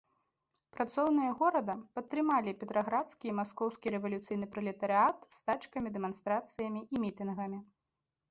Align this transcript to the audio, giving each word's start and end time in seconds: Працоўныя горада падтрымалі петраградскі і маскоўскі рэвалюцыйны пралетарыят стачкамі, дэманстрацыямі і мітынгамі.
Працоўныя 0.75 1.33
горада 1.41 1.73
падтрымалі 1.97 2.53
петраградскі 2.63 3.25
і 3.31 3.35
маскоўскі 3.39 3.93
рэвалюцыйны 3.95 4.45
пралетарыят 4.55 5.17
стачкамі, 5.41 5.87
дэманстрацыямі 5.99 6.81
і 6.97 7.03
мітынгамі. 7.05 7.59